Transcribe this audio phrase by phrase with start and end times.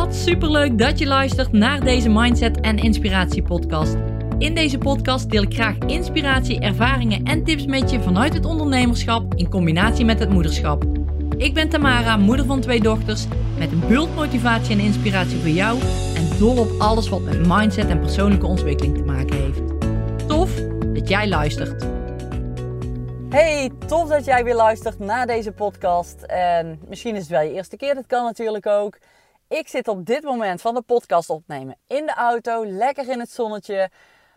[0.00, 3.96] Wat superleuk dat je luistert naar deze Mindset en Inspiratie podcast.
[4.38, 9.34] In deze podcast deel ik graag inspiratie, ervaringen en tips met je vanuit het ondernemerschap
[9.34, 10.84] in combinatie met het moederschap.
[11.36, 13.26] Ik ben Tamara, moeder van twee dochters,
[13.58, 15.78] met een bult motivatie en inspiratie voor jou
[16.14, 19.62] en dol op alles wat met mindset en persoonlijke ontwikkeling te maken heeft.
[20.28, 20.54] Tof
[20.92, 21.86] dat jij luistert.
[23.28, 26.22] Hey, tof dat jij weer luistert naar deze podcast.
[26.22, 28.98] En misschien is het wel je eerste keer, dat kan natuurlijk ook.
[29.50, 33.30] Ik zit op dit moment van de podcast opnemen in de auto, lekker in het
[33.30, 33.90] zonnetje.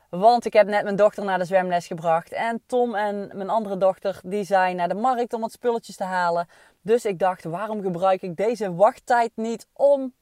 [0.09, 2.31] Want ik heb net mijn dochter naar de zwemles gebracht.
[2.31, 6.03] En Tom en mijn andere dochter die zijn naar de markt om wat spulletjes te
[6.03, 6.47] halen.
[6.81, 10.13] Dus ik dacht, waarom gebruik ik deze wachttijd niet om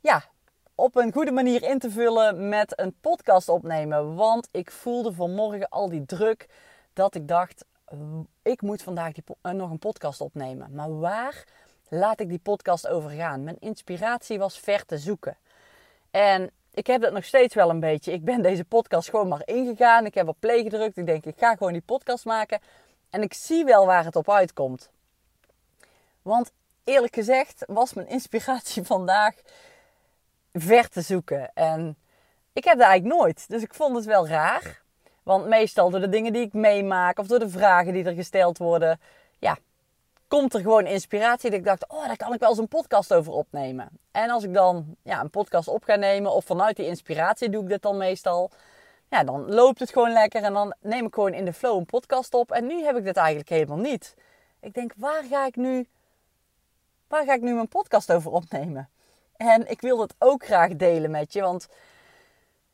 [0.00, 0.24] ja,
[0.74, 4.14] op een goede manier in te vullen met een podcast opnemen?
[4.14, 6.48] Want ik voelde vanmorgen al die druk
[6.92, 7.64] dat ik dacht,
[8.42, 10.74] ik moet vandaag uh, nog een podcast opnemen.
[10.74, 11.44] Maar waar
[11.98, 13.44] laat ik die podcast over gaan?
[13.44, 15.36] Mijn inspiratie was ver te zoeken.
[16.10, 18.12] En ik heb dat nog steeds wel een beetje.
[18.12, 20.06] Ik ben deze podcast gewoon maar ingegaan.
[20.06, 20.96] Ik heb op play gedrukt.
[20.96, 22.60] Ik denk, ik ga gewoon die podcast maken.
[23.10, 24.90] En ik zie wel waar het op uitkomt.
[26.22, 26.52] Want
[26.84, 29.34] eerlijk gezegd was mijn inspiratie vandaag
[30.52, 31.50] ver te zoeken.
[31.54, 31.96] En
[32.52, 33.48] ik heb dat eigenlijk nooit.
[33.48, 34.82] Dus ik vond het wel raar.
[35.22, 38.58] Want meestal door de dingen die ik meemaak of door de vragen die er gesteld
[38.58, 39.00] worden,
[39.38, 39.58] ja,
[40.34, 41.50] komt er gewoon inspiratie.
[41.50, 43.88] Dat ik dacht, oh, daar kan ik wel eens een podcast over opnemen.
[44.10, 47.62] En als ik dan ja, een podcast op ga nemen, of vanuit die inspiratie doe
[47.62, 48.50] ik dit dan meestal,
[49.10, 51.86] ja, dan loopt het gewoon lekker en dan neem ik gewoon in de flow een
[51.86, 52.52] podcast op.
[52.52, 54.14] En nu heb ik dit eigenlijk helemaal niet.
[54.60, 55.88] Ik denk, waar ga ik nu,
[57.08, 58.88] waar ga ik nu mijn podcast over opnemen?
[59.36, 61.68] En ik wil dat ook graag delen met je, want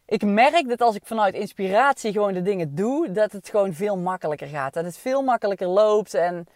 [0.04, 3.96] ik merk dat als ik vanuit inspiratie gewoon de dingen doe, dat het gewoon veel
[3.96, 4.74] makkelijker gaat.
[4.74, 6.46] Dat het veel makkelijker loopt en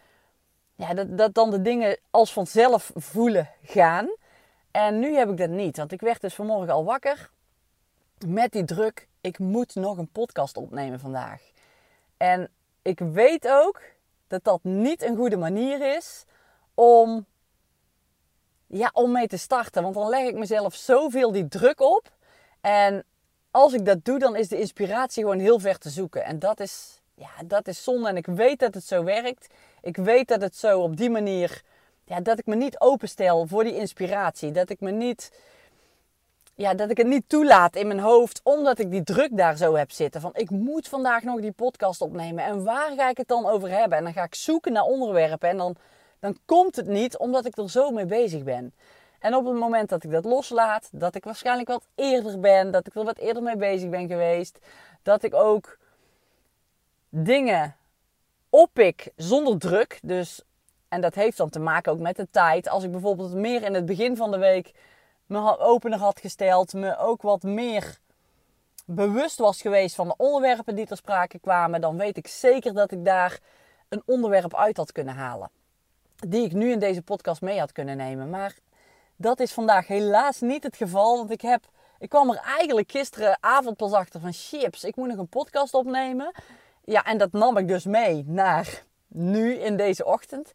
[0.75, 4.15] ja, dat, dat dan de dingen als vanzelf voelen gaan.
[4.71, 7.31] En nu heb ik dat niet, want ik werd dus vanmorgen al wakker
[8.27, 9.09] met die druk.
[9.21, 11.43] Ik moet nog een podcast opnemen vandaag.
[12.17, 12.51] En
[12.83, 13.81] ik weet ook
[14.27, 16.25] dat dat niet een goede manier is
[16.75, 17.27] om,
[18.67, 19.83] ja, om mee te starten.
[19.83, 22.13] Want dan leg ik mezelf zoveel die druk op.
[22.61, 23.05] En
[23.51, 26.25] als ik dat doe, dan is de inspiratie gewoon heel ver te zoeken.
[26.25, 28.09] En dat is, ja, dat is zonde.
[28.09, 29.55] En ik weet dat het zo werkt.
[29.83, 31.63] Ik weet dat het zo op die manier,
[32.05, 34.51] ja, dat ik me niet openstel voor die inspiratie.
[34.51, 35.33] Dat ik me niet,
[36.55, 39.75] ja, dat ik het niet toelaat in mijn hoofd, omdat ik die druk daar zo
[39.75, 40.21] heb zitten.
[40.21, 42.45] Van ik moet vandaag nog die podcast opnemen.
[42.45, 43.99] En waar ga ik het dan over hebben?
[43.99, 45.49] En dan ga ik zoeken naar onderwerpen.
[45.49, 45.77] En dan,
[46.21, 48.75] dan komt het niet, omdat ik er zo mee bezig ben.
[49.19, 52.87] En op het moment dat ik dat loslaat, dat ik waarschijnlijk wat eerder ben, dat
[52.87, 54.59] ik er wat eerder mee bezig ben geweest,
[55.03, 55.79] dat ik ook
[57.17, 57.77] dingen
[58.51, 59.99] oppik zonder druk.
[60.03, 60.43] Dus,
[60.89, 62.69] en dat heeft dan te maken ook met de tijd.
[62.69, 64.73] Als ik bijvoorbeeld meer in het begin van de week
[65.27, 67.99] me opener had gesteld, me ook wat meer
[68.87, 72.93] bewust was geweest van de onderwerpen die ter sprake kwamen, dan weet ik zeker dat
[72.93, 73.39] ik daar
[73.89, 75.51] een onderwerp uit had kunnen halen.
[76.17, 78.31] Die ik nu in deze podcast mee had kunnen nemen.
[78.31, 78.55] Maar
[79.17, 81.17] dat is vandaag helaas niet het geval.
[81.17, 81.65] Want ik, heb,
[81.99, 84.85] ik kwam er eigenlijk gisteravond pas achter van chips.
[84.85, 86.33] Ik moet nog een podcast opnemen.
[86.87, 90.53] Ja, en dat nam ik dus mee naar nu in deze ochtend.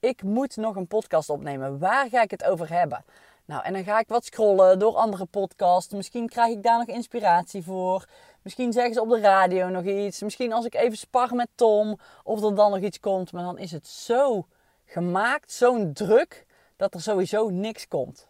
[0.00, 1.78] Ik moet nog een podcast opnemen.
[1.78, 3.04] Waar ga ik het over hebben?
[3.44, 5.94] Nou, en dan ga ik wat scrollen door andere podcasts.
[5.94, 8.04] Misschien krijg ik daar nog inspiratie voor.
[8.42, 10.22] Misschien zeggen ze op de radio nog iets.
[10.22, 11.98] Misschien als ik even spar met Tom.
[12.24, 13.32] Of er dan nog iets komt.
[13.32, 14.46] Maar dan is het zo
[14.84, 18.28] gemaakt, zo'n druk dat er sowieso niks komt.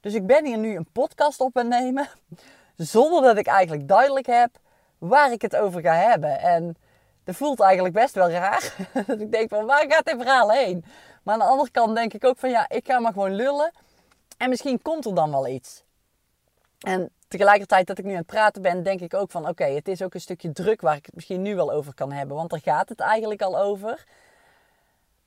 [0.00, 2.08] Dus ik ben hier nu een podcast op aan
[2.76, 4.50] zonder dat ik eigenlijk duidelijk heb
[4.98, 6.40] waar ik het over ga hebben.
[6.40, 6.76] En
[7.30, 8.74] dat voelt eigenlijk best wel raar.
[9.06, 10.84] dat ik denk van, waar gaat dit verhaal heen?
[11.22, 13.72] Maar aan de andere kant denk ik ook van, ja, ik ga maar gewoon lullen.
[14.36, 15.82] En misschien komt er dan wel iets.
[16.80, 19.88] En tegelijkertijd dat ik nu aan het praten ben, denk ik ook van, oké, het
[19.88, 22.36] is ook een stukje druk waar ik het misschien nu wel over kan hebben.
[22.36, 24.04] Want daar gaat het eigenlijk al over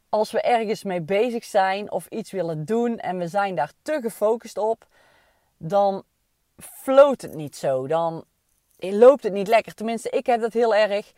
[0.10, 4.00] als we ergens mee bezig zijn of iets willen doen en we zijn daar te
[4.02, 4.86] gefocust op,
[5.58, 6.04] dan
[6.58, 7.88] floot het niet zo.
[7.88, 8.26] Dan
[8.78, 9.74] loopt het niet lekker.
[9.74, 11.14] Tenminste, ik heb dat heel erg.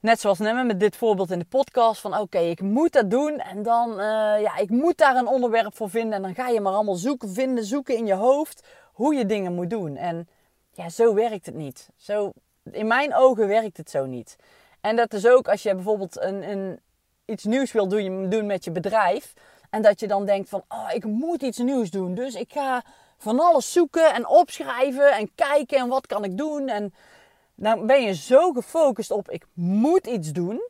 [0.00, 3.38] Net zoals net met dit voorbeeld in de podcast van oké, ik moet dat doen
[3.38, 3.96] en dan, uh,
[4.40, 7.28] ja, ik moet daar een onderwerp voor vinden en dan ga je maar allemaal zoeken,
[7.28, 9.96] vinden, zoeken in je hoofd hoe je dingen moet doen.
[9.96, 10.28] En
[10.72, 11.88] ja, zo werkt het niet.
[11.96, 12.32] Zo,
[12.70, 14.36] in mijn ogen werkt het zo niet.
[14.80, 16.80] En dat is ook als je bijvoorbeeld een, een,
[17.24, 19.34] iets nieuws wil doen, doen met je bedrijf.
[19.70, 22.14] En dat je dan denkt van, oh, ik moet iets nieuws doen.
[22.14, 22.82] Dus ik ga
[23.18, 26.68] van alles zoeken en opschrijven en kijken en wat kan ik doen.
[26.68, 26.94] En
[27.60, 30.68] dan ben je zo gefocust op, ik moet iets doen.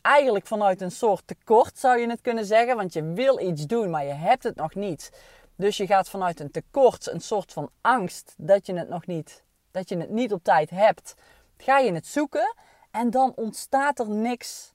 [0.00, 2.76] Eigenlijk vanuit een soort tekort zou je het kunnen zeggen.
[2.76, 5.12] Want je wil iets doen, maar je hebt het nog niet.
[5.56, 9.42] Dus je gaat vanuit een tekort, een soort van angst dat je het nog niet,
[9.70, 11.14] dat je het niet op tijd hebt,
[11.56, 12.54] ga je het zoeken
[12.90, 14.72] en dan ontstaat er niks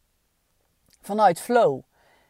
[1.01, 1.81] vanuit flow.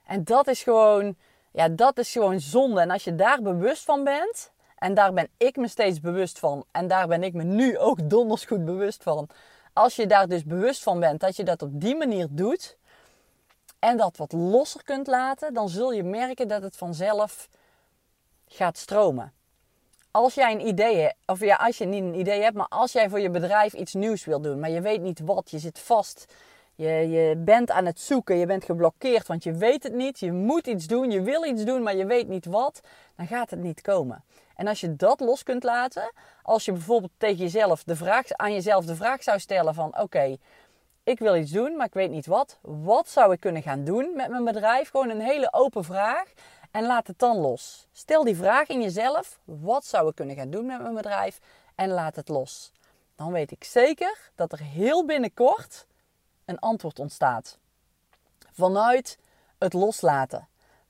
[0.06, 1.16] En dat is gewoon,
[1.52, 2.82] ja, dat is gewoon zonde.
[2.82, 6.66] En als je daar bewust van bent, en daar ben ik me steeds bewust van,
[6.72, 9.28] en daar ben ik me nu ook donders goed bewust van.
[9.74, 12.78] Als je daar dus bewust van bent dat je dat op die manier doet
[13.80, 17.50] en dat wat losser kunt laten, dan zul je merken dat het vanzelf
[18.48, 19.34] gaat stromen.
[20.12, 22.92] Als jij een idee hebt, of ja, als je niet een idee hebt, maar als
[22.92, 25.80] jij voor je bedrijf iets nieuws wil doen, maar je weet niet wat, je zit
[25.80, 26.26] vast,
[26.76, 30.32] je, je bent aan het zoeken, je bent geblokkeerd, want je weet het niet, je
[30.32, 32.82] moet iets doen, je wil iets doen, maar je weet niet wat,
[33.16, 34.24] dan gaat het niet komen.
[34.60, 36.12] En als je dat los kunt laten,
[36.42, 40.38] als je bijvoorbeeld tegen jezelf de vraag, aan jezelf de vraag zou stellen van oké,
[41.04, 42.58] ik wil iets doen, maar ik weet niet wat.
[42.62, 44.90] Wat zou ik kunnen gaan doen met mijn bedrijf?
[44.90, 46.34] Gewoon een hele open vraag.
[46.72, 47.88] En laat het dan los.
[47.92, 49.40] Stel die vraag in jezelf.
[49.44, 51.40] Wat zou ik kunnen gaan doen met mijn bedrijf?
[51.76, 52.72] En laat het los.
[53.16, 55.88] Dan weet ik zeker dat er heel binnenkort
[56.46, 57.58] een antwoord ontstaat.
[58.52, 59.18] Vanuit
[59.58, 60.48] het loslaten.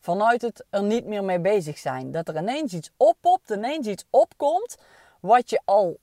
[0.09, 2.11] Vanuit het er niet meer mee bezig zijn.
[2.11, 4.77] Dat er ineens iets oppopt, ineens iets opkomt.
[5.19, 5.99] Wat je al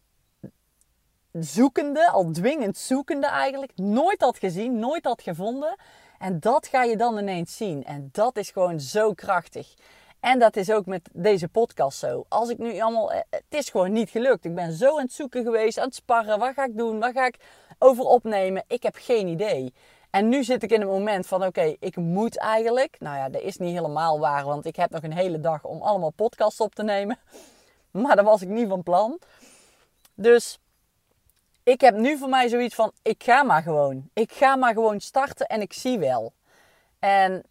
[1.33, 5.77] zoekende, al dwingend zoekende eigenlijk, nooit had gezien, nooit had gevonden.
[6.19, 7.85] En dat ga je dan ineens zien.
[7.85, 9.75] En dat is gewoon zo krachtig.
[10.21, 12.25] En dat is ook met deze podcast zo.
[12.29, 13.13] Als ik nu allemaal.
[13.13, 14.45] Eh, het is gewoon niet gelukt.
[14.45, 16.39] Ik ben zo aan het zoeken geweest, aan het sparren.
[16.39, 16.99] Wat ga ik doen?
[16.99, 17.37] Wat ga ik
[17.79, 18.65] over opnemen?
[18.67, 19.75] Ik heb geen idee.
[20.17, 22.97] En nu zit ik in het moment van: oké, ik moet eigenlijk.
[22.99, 25.83] Nou ja, dat is niet helemaal waar, want ik heb nog een hele dag om
[25.83, 27.19] allemaal podcasts op te nemen.
[27.91, 29.19] Maar dat was ik niet van plan.
[30.15, 30.59] Dus
[31.63, 34.11] ik heb nu voor mij zoiets van: ik ga maar gewoon.
[34.13, 36.33] Ik ga maar gewoon starten en ik zie wel.
[36.99, 37.43] En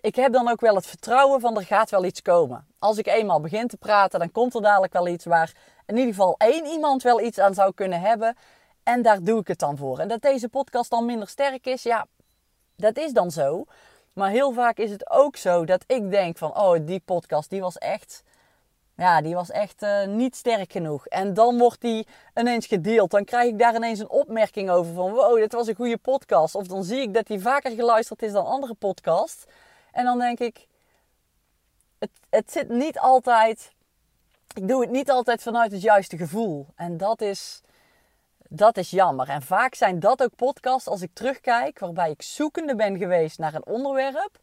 [0.00, 2.66] ik heb dan ook wel het vertrouwen van er gaat wel iets komen.
[2.78, 5.52] Als ik eenmaal begin te praten, dan komt er dadelijk wel iets waar
[5.86, 8.36] in ieder geval één iemand wel iets aan zou kunnen hebben.
[8.82, 9.98] En daar doe ik het dan voor.
[9.98, 12.06] En dat deze podcast dan minder sterk is, ja,
[12.76, 13.64] dat is dan zo.
[14.12, 17.60] Maar heel vaak is het ook zo dat ik denk van, oh, die podcast, die
[17.60, 18.22] was echt
[18.96, 21.06] ja, die was echt uh, niet sterk genoeg.
[21.06, 23.10] En dan wordt die ineens gedeeld.
[23.10, 25.12] Dan krijg ik daar ineens een opmerking over van...
[25.12, 26.54] Wow, dit was een goede podcast.
[26.54, 29.44] Of dan zie ik dat die vaker geluisterd is dan andere podcasts.
[29.92, 30.66] En dan denk ik...
[31.98, 33.72] Het, het zit niet altijd...
[34.54, 36.66] Ik doe het niet altijd vanuit het juiste gevoel.
[36.74, 37.60] En dat is...
[38.54, 39.28] Dat is jammer.
[39.28, 41.78] En vaak zijn dat ook podcasts als ik terugkijk...
[41.78, 44.38] waarbij ik zoekende ben geweest naar een onderwerp.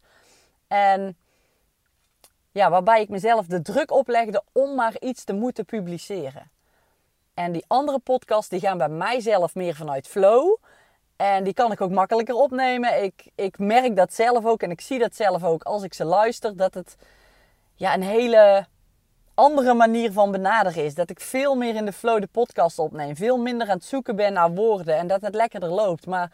[0.68, 1.16] En
[2.52, 6.50] ja, waarbij ik mezelf de druk oplegde om maar iets te moeten publiceren.
[7.34, 10.56] En die andere podcasts die gaan bij mijzelf meer vanuit flow.
[11.16, 13.02] En die kan ik ook makkelijker opnemen.
[13.02, 16.04] Ik, ik merk dat zelf ook en ik zie dat zelf ook als ik ze
[16.04, 16.56] luister.
[16.56, 16.96] Dat het
[17.74, 18.66] ja, een hele
[19.40, 20.94] andere manier van benaderen is.
[20.94, 23.16] Dat ik veel meer in de flow de podcast opneem.
[23.16, 26.06] Veel minder aan het zoeken ben naar woorden en dat het lekkerder loopt.
[26.06, 26.32] Maar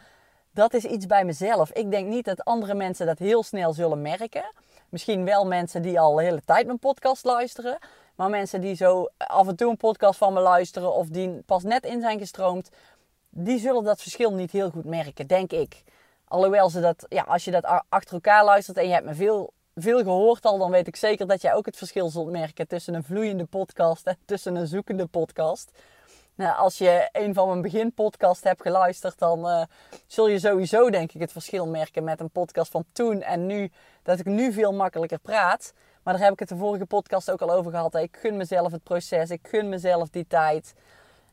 [0.51, 1.71] dat is iets bij mezelf.
[1.71, 4.51] Ik denk niet dat andere mensen dat heel snel zullen merken.
[4.89, 7.77] Misschien wel mensen die al de hele tijd mijn podcast luisteren.
[8.15, 11.63] Maar mensen die zo af en toe een podcast van me luisteren of die pas
[11.63, 12.69] net in zijn gestroomd,
[13.29, 15.83] die zullen dat verschil niet heel goed merken, denk ik.
[16.27, 19.53] Alhoewel ze dat, ja, als je dat achter elkaar luistert en je hebt me veel,
[19.79, 22.93] veel gehoord al, dan weet ik zeker dat jij ook het verschil zult merken tussen
[22.93, 25.71] een vloeiende podcast en tussen een zoekende podcast.
[26.35, 29.63] Nou, als je een van mijn beginpodcast hebt geluisterd, dan uh,
[30.07, 33.71] zul je sowieso denk ik het verschil merken met een podcast van toen en nu.
[34.03, 35.73] Dat ik nu veel makkelijker praat.
[36.03, 37.95] Maar daar heb ik het de vorige podcast ook al over gehad.
[37.95, 40.73] Ik gun mezelf het proces, ik gun mezelf die tijd.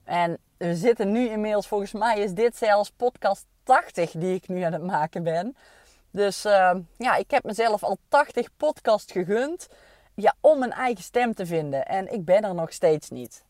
[0.04, 4.62] En we zitten nu inmiddels, volgens mij is dit zelfs podcast 80 die ik nu
[4.62, 5.56] aan het maken ben.
[6.14, 9.68] Dus uh, ja, ik heb mezelf al 80 podcasts gegund
[10.14, 11.86] ja, om mijn eigen stem te vinden.
[11.86, 13.44] En ik ben er nog steeds niet.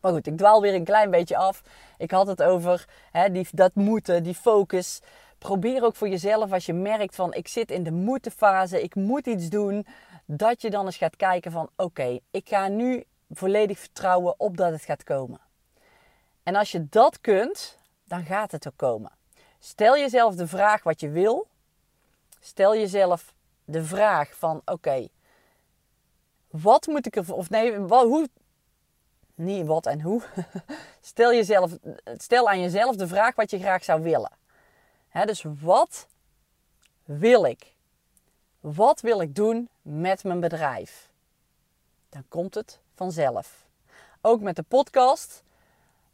[0.00, 1.62] Maar goed, ik dwaal weer een klein beetje af.
[1.98, 5.00] Ik had het over hè, die, dat moeten, die focus.
[5.38, 9.26] Probeer ook voor jezelf als je merkt van ik zit in de moeten-fase, ik moet
[9.26, 9.86] iets doen.
[10.24, 14.72] Dat je dan eens gaat kijken van oké, ik ga nu volledig vertrouwen op dat
[14.72, 15.40] het gaat komen.
[16.42, 19.12] En als je dat kunt, dan gaat het ook komen.
[19.58, 21.50] Stel jezelf de vraag wat je wil.
[22.44, 23.34] Stel jezelf
[23.64, 25.08] de vraag van oké,
[26.50, 28.28] wat moet ik er of nee, wat, hoe
[29.34, 30.22] niet wat en hoe.
[31.00, 31.78] Stel, jezelf,
[32.16, 34.30] stel aan jezelf de vraag wat je graag zou willen.
[35.24, 36.06] dus wat
[37.04, 37.74] wil ik?
[38.60, 41.10] Wat wil ik doen met mijn bedrijf?
[42.08, 43.66] Dan komt het vanzelf.
[44.20, 45.42] Ook met de podcast.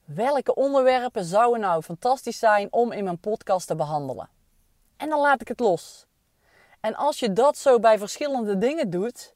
[0.04, 4.28] Welke onderwerpen zouden nou fantastisch zijn om in mijn podcast te behandelen?
[4.96, 6.07] En dan laat ik het los.
[6.80, 9.34] En als je dat zo bij verschillende dingen doet,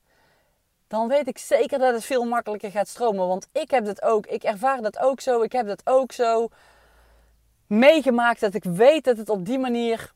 [0.89, 3.29] dan weet ik zeker dat het veel makkelijker gaat stromen.
[3.29, 6.49] Want ik heb het ook, ik ervaar dat ook zo, ik heb dat ook zo
[7.67, 10.13] meegemaakt dat ik weet dat het op die manier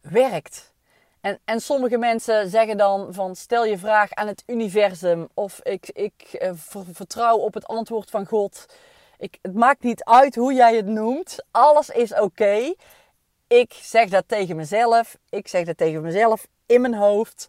[0.00, 0.72] werkt.
[1.20, 5.90] En, en sommige mensen zeggen dan van stel je vraag aan het universum of ik,
[5.92, 6.50] ik eh,
[6.92, 8.66] vertrouw op het antwoord van God.
[9.18, 11.44] Ik, het maakt niet uit hoe jij het noemt.
[11.50, 12.74] Alles is oké.
[13.50, 15.18] Ik zeg dat tegen mezelf.
[15.28, 17.48] Ik zeg dat tegen mezelf in mijn hoofd.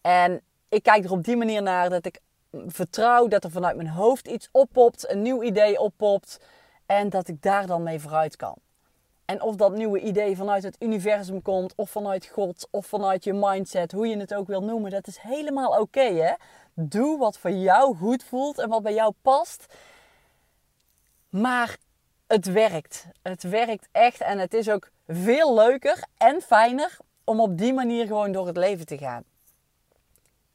[0.00, 2.20] En ik kijk er op die manier naar dat ik
[2.66, 6.40] vertrouw dat er vanuit mijn hoofd iets oppopt, een nieuw idee oppopt.
[6.86, 8.54] En dat ik daar dan mee vooruit kan.
[9.24, 13.32] En of dat nieuwe idee vanuit het universum komt, of vanuit God, of vanuit je
[13.32, 16.12] mindset, hoe je het ook wil noemen, dat is helemaal oké.
[16.12, 16.32] hè?
[16.74, 19.74] Doe wat voor jou goed voelt en wat bij jou past.
[21.28, 21.76] Maar
[22.26, 23.06] het werkt.
[23.22, 28.06] Het werkt echt en het is ook veel leuker en fijner om op die manier
[28.06, 29.24] gewoon door het leven te gaan.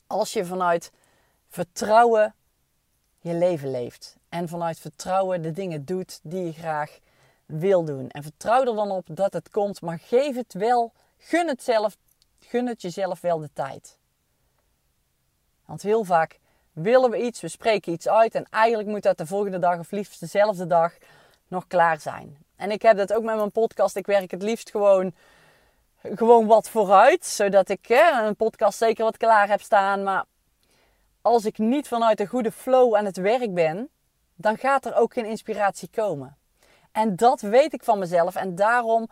[0.07, 0.91] Als je vanuit
[1.49, 2.35] vertrouwen
[3.27, 4.15] je leven leeft.
[4.29, 6.99] En vanuit vertrouwen de dingen doet die je graag
[7.45, 8.09] wil doen.
[8.09, 11.97] En vertrouw er dan op dat het komt, maar geef het wel, gun het, zelf,
[12.39, 13.97] gun het jezelf wel de tijd.
[15.65, 16.39] Want heel vaak
[16.71, 19.91] willen we iets, we spreken iets uit en eigenlijk moet dat de volgende dag of
[19.91, 20.93] liefst dezelfde dag
[21.47, 22.37] nog klaar zijn.
[22.57, 23.95] En ik heb dat ook met mijn podcast.
[23.95, 25.13] Ik werk het liefst gewoon,
[26.01, 30.03] gewoon wat vooruit, zodat ik hè, een podcast zeker wat klaar heb staan.
[30.03, 30.25] Maar
[31.21, 33.89] als ik niet vanuit een goede flow aan het werk ben,
[34.35, 36.37] dan gaat er ook geen inspiratie komen.
[36.91, 38.35] En dat weet ik van mezelf.
[38.35, 39.09] En daarom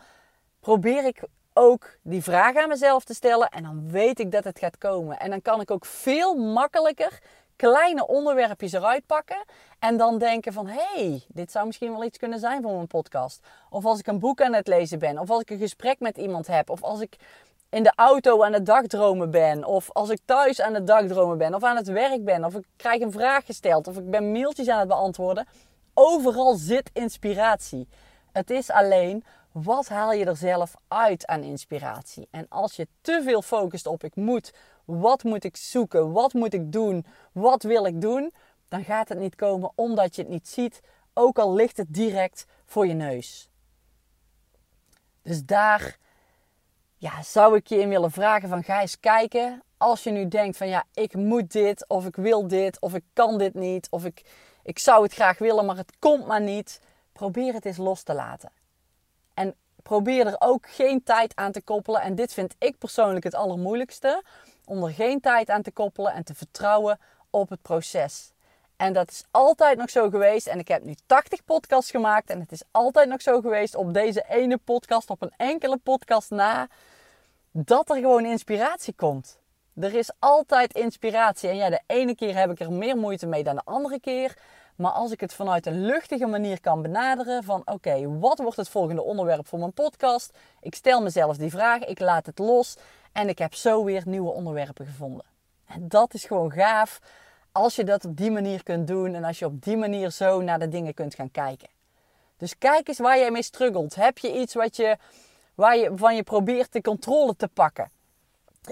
[0.59, 1.23] probeer ik
[1.53, 3.49] ook die vraag aan mezelf te stellen.
[3.49, 5.19] En dan weet ik dat het gaat komen.
[5.19, 7.19] En dan kan ik ook veel makkelijker
[7.55, 9.43] kleine onderwerpjes eruit pakken.
[9.79, 12.87] En dan denken van, hé, hey, dit zou misschien wel iets kunnen zijn voor mijn
[12.87, 13.47] podcast.
[13.69, 15.19] Of als ik een boek aan het lezen ben.
[15.19, 16.69] Of als ik een gesprek met iemand heb.
[16.69, 17.15] Of als ik
[17.69, 19.65] in de auto aan het dagdromen ben.
[19.65, 21.53] Of als ik thuis aan het dagdromen ben.
[21.53, 22.43] Of aan het werk ben.
[22.43, 23.87] Of ik krijg een vraag gesteld.
[23.87, 25.47] Of ik ben mailtjes aan het beantwoorden.
[25.93, 27.87] Overal zit inspiratie.
[28.31, 32.27] Het is alleen wat haal je er zelf uit aan inspiratie.
[32.31, 34.53] En als je te veel focust op ik moet,
[34.85, 38.33] wat moet ik zoeken, wat moet ik doen, wat wil ik doen,
[38.67, 40.81] dan gaat het niet komen omdat je het niet ziet,
[41.13, 43.49] ook al ligt het direct voor je neus.
[45.21, 45.97] Dus daar
[46.97, 49.63] ja, zou ik je in willen vragen van ga eens kijken.
[49.77, 53.03] Als je nu denkt van ja, ik moet dit, of ik wil dit, of ik
[53.13, 54.21] kan dit niet, of ik,
[54.63, 56.81] ik zou het graag willen, maar het komt maar niet.
[57.11, 58.51] Probeer het eens los te laten.
[59.33, 62.01] En probeer er ook geen tijd aan te koppelen.
[62.01, 64.23] En dit vind ik persoonlijk het allermoeilijkste.
[64.65, 68.33] Om er geen tijd aan te koppelen en te vertrouwen op het proces.
[68.77, 70.47] En dat is altijd nog zo geweest.
[70.47, 72.29] En ik heb nu 80 podcasts gemaakt.
[72.29, 76.29] En het is altijd nog zo geweest op deze ene podcast, op een enkele podcast
[76.29, 76.67] na.
[77.51, 79.39] Dat er gewoon inspiratie komt.
[79.75, 81.49] Er is altijd inspiratie.
[81.49, 84.37] En ja, de ene keer heb ik er meer moeite mee dan de andere keer.
[84.75, 88.69] Maar als ik het vanuit een luchtige manier kan benaderen van oké, wat wordt het
[88.69, 90.37] volgende onderwerp voor mijn podcast?
[90.61, 92.77] Ik stel mezelf die vraag, ik laat het los
[93.15, 95.25] en ik heb zo weer nieuwe onderwerpen gevonden.
[95.65, 96.99] En dat is gewoon gaaf
[97.51, 100.41] als je dat op die manier kunt doen en als je op die manier zo
[100.41, 101.67] naar de dingen kunt gaan kijken.
[102.37, 103.95] Dus kijk eens waar jij mee struggelt.
[103.95, 104.97] Heb je iets wat je,
[105.55, 107.91] waar je, van je probeert de controle te pakken?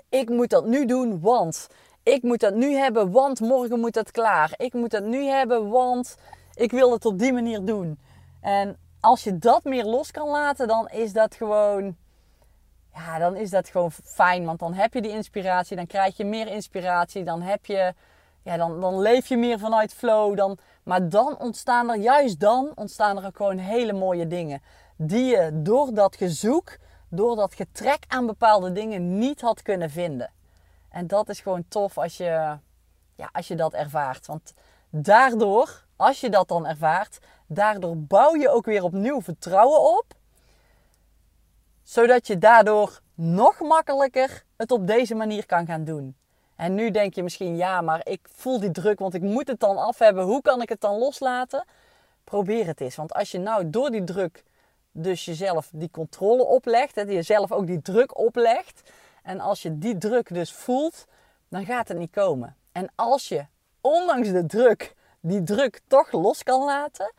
[0.09, 1.67] Ik moet dat nu doen, want
[2.03, 4.53] ik moet dat nu hebben, want morgen moet dat klaar.
[4.57, 6.15] Ik moet dat nu hebben, want
[6.53, 7.99] ik wil het op die manier doen.
[8.41, 11.95] En als je dat meer los kan laten, dan is dat gewoon.
[12.93, 14.45] Ja, dan is dat gewoon fijn.
[14.45, 17.93] Want dan heb je die inspiratie, dan krijg je meer inspiratie, dan heb je.
[18.43, 20.37] Ja, dan, dan leef je meer vanuit flow.
[20.37, 24.61] Dan, maar dan ontstaan er, juist dan, ontstaan er ook gewoon hele mooie dingen.
[24.97, 26.77] Die je door dat gezoek,
[27.09, 30.31] door dat getrek aan bepaalde dingen niet had kunnen vinden.
[30.89, 32.57] En dat is gewoon tof als je,
[33.15, 34.25] ja, als je dat ervaart.
[34.25, 34.53] Want
[34.89, 40.05] daardoor, als je dat dan ervaart, daardoor bouw je ook weer opnieuw vertrouwen op.
[41.93, 46.15] Zodat je daardoor nog makkelijker het op deze manier kan gaan doen.
[46.55, 49.59] En nu denk je misschien, ja, maar ik voel die druk, want ik moet het
[49.59, 50.23] dan af hebben.
[50.23, 51.65] Hoe kan ik het dan loslaten?
[52.23, 52.95] Probeer het eens.
[52.95, 54.43] Want als je nou door die druk
[54.91, 58.91] dus jezelf die controle oplegt, en jezelf ook die druk oplegt,
[59.23, 61.05] en als je die druk dus voelt,
[61.49, 62.55] dan gaat het niet komen.
[62.71, 63.45] En als je,
[63.81, 67.13] ondanks de druk, die druk toch los kan laten,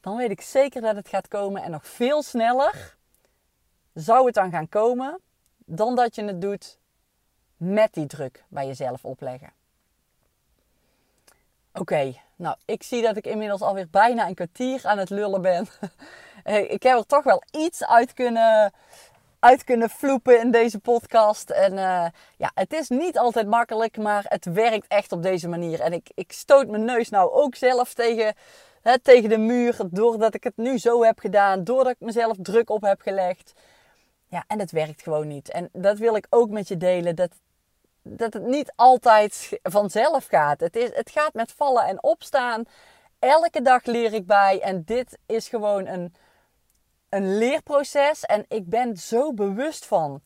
[0.00, 1.62] dan weet ik zeker dat het gaat komen.
[1.62, 2.98] En nog veel sneller
[3.94, 5.20] zou het dan gaan komen
[5.56, 6.78] dan dat je het doet
[7.56, 9.52] met die druk bij jezelf opleggen.
[11.72, 15.66] Oké, nou, ik zie dat ik inmiddels alweer bijna een kwartier aan het lullen ben.
[16.74, 18.72] ik heb er toch wel iets uit kunnen
[19.40, 21.50] uit kunnen vloepen in deze podcast.
[21.50, 22.06] En uh,
[22.36, 25.80] ja, het is niet altijd makkelijk, maar het werkt echt op deze manier.
[25.80, 28.34] En ik, ik stoot mijn neus nou ook zelf tegen,
[28.82, 29.76] hè, tegen de muur.
[29.90, 31.64] Doordat ik het nu zo heb gedaan.
[31.64, 33.52] Doordat ik mezelf druk op heb gelegd.
[34.30, 35.50] Ja, en het werkt gewoon niet.
[35.50, 37.16] En dat wil ik ook met je delen.
[37.16, 37.30] Dat,
[38.02, 40.60] dat het niet altijd vanzelf gaat.
[40.60, 42.64] Het, is, het gaat met vallen en opstaan.
[43.18, 44.60] Elke dag leer ik bij.
[44.60, 46.14] En dit is gewoon een,
[47.08, 48.24] een leerproces.
[48.24, 50.22] En ik ben zo bewust van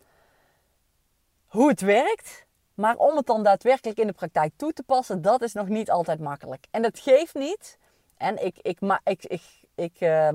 [1.46, 2.46] hoe het werkt.
[2.74, 5.90] Maar om het dan daadwerkelijk in de praktijk toe te passen, dat is nog niet
[5.90, 6.66] altijd makkelijk.
[6.70, 7.78] En dat geeft niet.
[8.16, 9.42] En ik, ik, ik, ik, ik,
[9.74, 10.28] ik uh,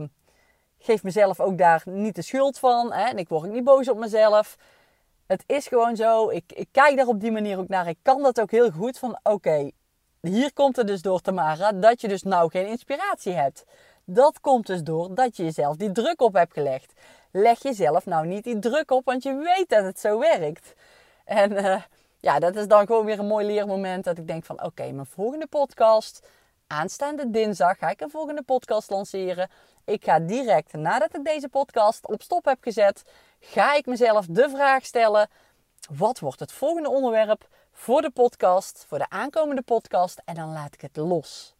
[0.80, 2.94] geef mezelf ook daar niet de schuld van.
[2.94, 3.04] Hè?
[3.04, 4.58] En ik word ook niet boos op mezelf.
[5.28, 6.30] Het is gewoon zo.
[6.30, 7.88] Ik, ik kijk daar op die manier ook naar.
[7.88, 9.72] Ik kan dat ook heel goed van oké,
[10.22, 13.66] hier komt het dus door Tamara dat je dus nou geen inspiratie hebt.
[14.06, 16.94] Dat komt dus door dat je jezelf die druk op hebt gelegd.
[17.32, 20.74] Leg jezelf nou niet die druk op, want je weet dat het zo werkt.
[21.26, 21.82] En uh,
[22.20, 25.06] ja, dat is dan gewoon weer een mooi leermoment dat ik denk van oké, mijn
[25.06, 26.28] volgende podcast,
[26.70, 29.50] aanstaande dinsdag ga ik een volgende podcast lanceren.
[29.86, 33.04] Ik ga direct nadat ik deze podcast op stop heb gezet,
[33.40, 35.30] ga ik mezelf de vraag stellen:
[35.90, 40.22] wat wordt het volgende onderwerp voor de podcast, voor de aankomende podcast?
[40.26, 41.56] En dan laat ik het los.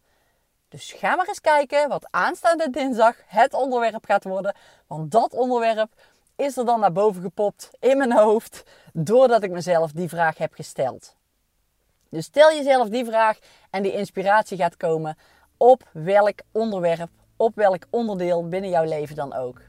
[0.68, 4.54] Dus ga maar eens kijken wat aanstaande dinsdag het onderwerp gaat worden.
[4.86, 5.92] Want dat onderwerp
[6.36, 8.62] is er dan naar boven gepopt in mijn hoofd
[8.92, 11.18] doordat ik mezelf die vraag heb gesteld.
[12.10, 13.38] Dus stel jezelf die vraag
[13.70, 15.16] en die inspiratie gaat komen
[15.56, 19.60] op welk onderwerp, op welk onderdeel binnen jouw leven dan ook.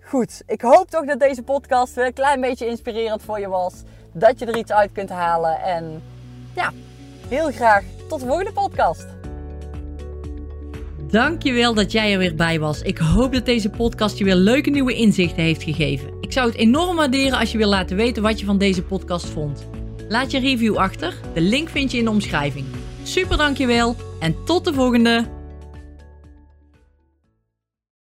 [0.00, 3.74] Goed, ik hoop toch dat deze podcast een klein beetje inspirerend voor je was.
[4.12, 5.60] Dat je er iets uit kunt halen.
[5.60, 6.02] En
[6.54, 6.72] ja,
[7.28, 9.06] heel graag tot de volgende podcast.
[11.10, 12.82] Dankjewel dat jij er weer bij was.
[12.82, 16.12] Ik hoop dat deze podcast je weer leuke nieuwe inzichten heeft gegeven.
[16.20, 19.26] Ik zou het enorm waarderen als je wil laten weten wat je van deze podcast
[19.26, 19.66] vond.
[20.10, 21.14] Laat je review achter.
[21.34, 22.66] De link vind je in de omschrijving.
[23.02, 25.39] Super dankjewel en tot de volgende!